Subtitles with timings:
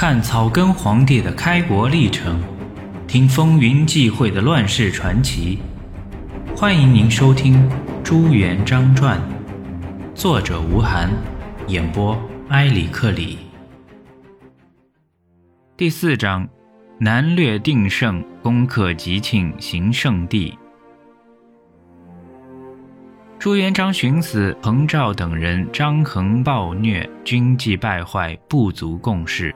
[0.00, 2.40] 看草根皇帝的开国历程，
[3.08, 5.58] 听风云际会的乱世传奇。
[6.56, 7.56] 欢迎您收听
[8.04, 9.18] 《朱元璋传》，
[10.14, 11.10] 作者吴晗，
[11.66, 12.16] 演播
[12.50, 13.38] 埃里克里。
[15.76, 16.48] 第四章：
[17.00, 20.56] 南略定胜，攻克吉庆，行圣地。
[23.36, 29.52] 朱元璋寻死，彭照等人张衡暴虐，军纪败坏，不足共事。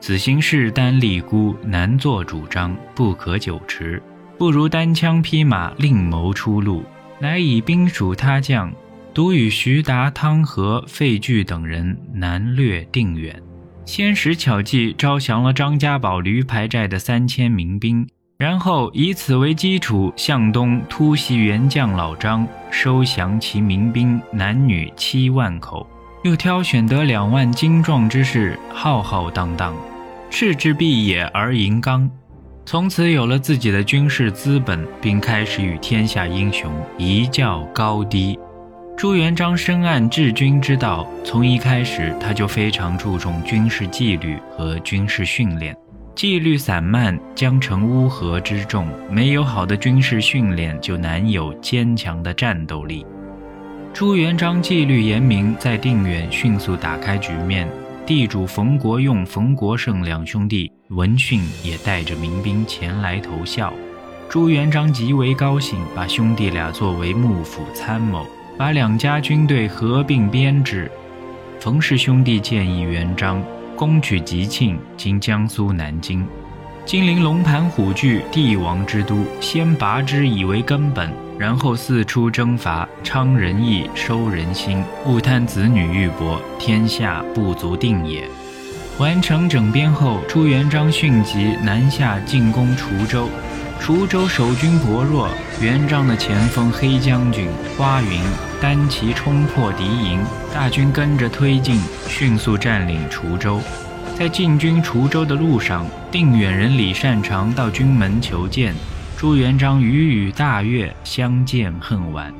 [0.00, 4.02] 此行势单力孤，难做主张，不可久持。
[4.38, 6.82] 不如单枪匹马，另谋出路。
[7.18, 8.72] 乃以兵属他将，
[9.12, 13.40] 独与徐达、汤和、费聚等人南略定远。
[13.84, 18.08] 先使巧计招降了张家堡驴牌寨的三千民兵。
[18.38, 25.86] 然后以此为基础，向东突袭元将老张，收降其民兵男女七万口，
[26.22, 29.74] 又挑选得两万精壮之士，浩浩荡荡，
[30.28, 32.10] 赤之必野而银刚，
[32.66, 38.38] 从此有了自己的军事资本，并开始与天下英雄一较高低。
[38.98, 45.74] 朱元璋深谙治军之道，从一开始他就非常注重军事纪律和军事训练。
[46.14, 48.86] 纪律散漫，将成乌合之众。
[49.08, 53.06] 没有好的军事训练，就难有坚强的战斗力。
[53.92, 57.68] 朱元璋纪律严明，在定远迅速打开局面。
[58.06, 63.72] 地主冯国用、冯国胜两兄弟闻讯，也带着民兵前来投效。
[64.28, 70.90] 朱元璋极为高兴，把兄弟俩作为幕府参谋，把两家军队合并编制。
[71.58, 73.42] 冯氏兄弟建议元璋。
[73.76, 76.22] 攻取吉庆（今江苏南京），
[76.84, 81.10] 金陵龙盘虎踞，帝王之都，先拔之以为根本，
[81.40, 88.28] 然后四处征伐，昌人意，收人心，勿贪子女玉帛，天下不足定也。
[88.98, 93.26] 完成整编后，朱元璋迅即南下进攻滁州。
[93.80, 95.30] 滁州守军薄弱，
[95.62, 98.20] 元璋的前锋黑将军花云
[98.60, 100.20] 单骑冲破敌营，
[100.52, 103.58] 大军跟着推进，迅速占领滁州。
[104.14, 108.74] 在进军滁州的路上，定远人李善长到军门求见，
[109.20, 112.32] 朱元璋语语大悦，相见恨晚。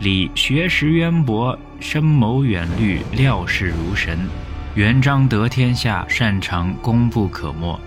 [0.00, 4.18] 李学识渊博，深谋远虑，料事如神。
[4.74, 7.78] 元璋得天下，擅长功不可没。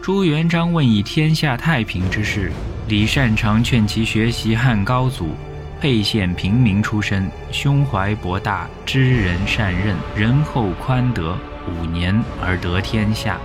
[0.00, 2.52] 朱元璋问以天下太平之事，
[2.86, 5.34] 李善长劝其学习汉高祖，
[5.80, 13.40] 沛县平民出身，胸怀博大，知人善任，仁厚宽德，五年而得天下。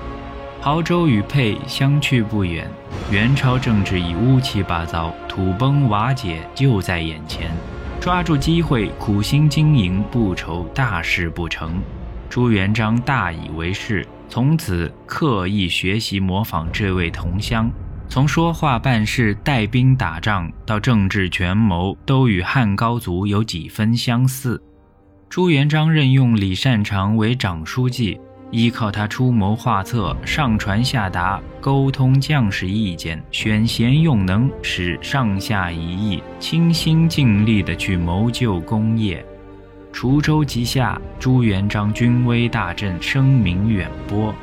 [0.61, 2.69] 亳州与沛相去不远，
[3.11, 7.51] 元朝政治已乌七八糟，土崩瓦解就在眼前，
[8.01, 11.81] 抓住机会，苦心经营，不愁大事不成。
[12.29, 14.05] 朱元璋大以为是。
[14.29, 17.71] 从此刻意学习模仿这位同乡，
[18.09, 24.61] 从说话办事、带兵打仗到政治权谋，都与汉高祖有几分相似。
[25.29, 28.19] 朱元璋任用李善长为长书记，
[28.49, 39.25] 依靠他出谋划策、上传下达、沟通将士意见、选贤用能，使上下一意，倾心尽力地去谋救功业。
[39.91, 44.33] 滁州即下，朱元璋军威大振，声名远播。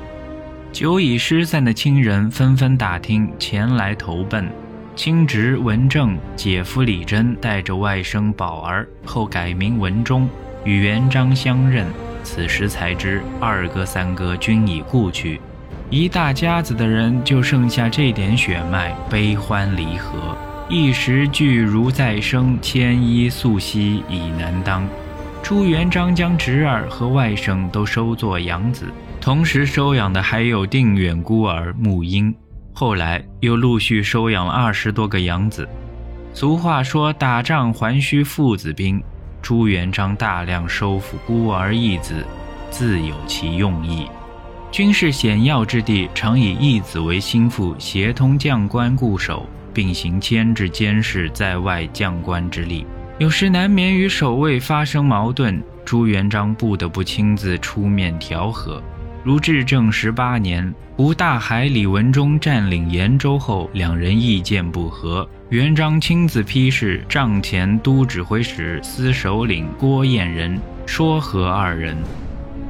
[0.73, 4.51] 久已失散的亲人纷纷打听，前来投奔。
[4.97, 10.29] 亲侄文正、姐夫李真带着外甥宝儿（后改名文忠）
[10.65, 11.87] 与元璋相认。
[12.25, 15.41] 此时才知二哥三哥均已故去，
[15.91, 20.37] 一大家子的人就剩下这点血脉，悲欢离合，
[20.69, 24.89] 一时俱如再生，千衣素兮已难当。
[25.43, 28.87] 朱元璋将侄儿和外甥都收作养子，
[29.21, 32.35] 同时收养的还有定远孤儿穆英。
[32.73, 35.69] 后来又陆续收养了二十多个养子。
[36.33, 39.01] 俗话说：“打仗还需父子兵。”
[39.45, 42.25] 朱元璋大量收复孤儿义子，
[42.71, 44.07] 自有其用意。
[44.73, 52.87] 军事险要之地，常以义子为心腹，协同将官固守，并行牵制监视在外将官之力。
[53.19, 58.83] 有时难免与守卫发生矛盾，朱元璋不得不亲自出面调和。
[59.25, 71.97] 如至正十八年，吴大海李文忠占领延州后，两人意见不合，元璋亲自批示帐前都指挥使司首领郭彦仁，说和二人。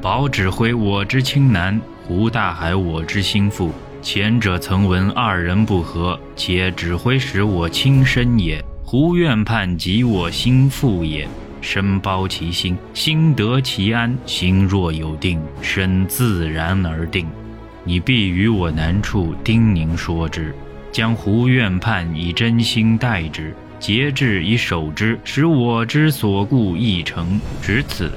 [0.01, 3.73] 保指挥我之亲男，吴大海我之心腹。
[4.01, 8.63] 前者曾闻二人不和，且指挥使我亲身也。
[8.81, 11.27] 胡愿判即我心腹也，
[11.65, 14.15] 身包其心，心得其安。
[14.27, 17.25] 心若有定，身自然而定。
[17.83, 20.55] 你必于我难处叮咛说之，
[20.91, 27.41] 将胡愿盼以真心待之，节制以守之，使我之所顾亦成。
[27.63, 28.11] 只此。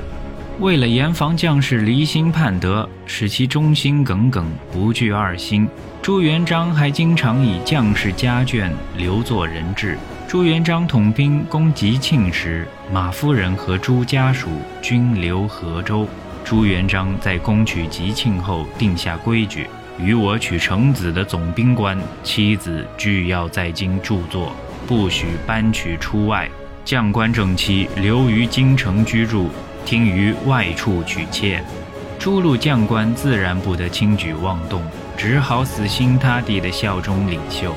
[0.60, 5.66] 为了严防将士离心叛德，使其忠心耿耿，不惧二心，
[6.02, 9.96] 朱元璋还经常以将士家眷留作人质。
[10.28, 14.50] 朱元璋统兵攻吉庆时，马夫人和朱家属
[14.82, 16.06] 均留河州。
[16.44, 19.66] 朱元璋在攻取吉庆后，定下规矩：
[19.98, 24.52] 与我取成子的总兵官妻子俱要在京著作，
[24.86, 26.46] 不许搬取出外。
[26.84, 29.48] 将官正妻留于京城居住。
[29.86, 31.64] 听于外处娶妾，
[32.18, 34.82] 诸路将官自然不得轻举妄动，
[35.16, 37.74] 只好死心塌地的效忠领袖。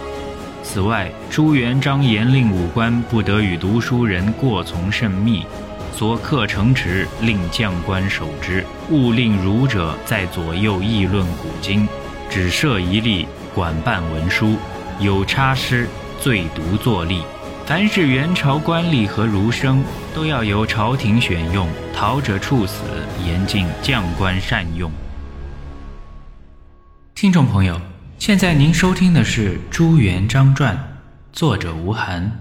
[0.63, 5.45] 此外，朱元璋严令武官不得与读书人过从甚密，
[5.93, 11.87] 所刻城池令将官守之，勿令儒者在左右议论古今，
[12.29, 14.55] 只设一例管办文书，
[14.99, 15.87] 有差失，
[16.19, 17.21] 罪独作吏。
[17.65, 19.83] 凡是元朝官吏和儒生，
[20.13, 22.83] 都要由朝廷选用，逃者处死，
[23.25, 24.91] 严禁将官善用。
[27.15, 27.79] 听众朋友，
[28.21, 30.77] 现在您收听的是《朱元璋传》，
[31.33, 32.31] 作者吴晗，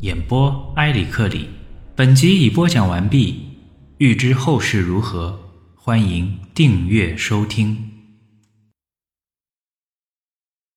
[0.00, 1.50] 演播埃里克里。
[1.94, 3.38] 本集已播讲完毕，
[3.98, 5.38] 欲知后事如何，
[5.74, 7.97] 欢迎订阅收听。